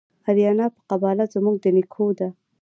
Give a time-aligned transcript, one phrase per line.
[0.29, 2.27] آریانا په قباله زموږ د نیکو ده